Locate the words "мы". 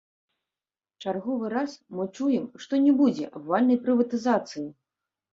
1.97-2.05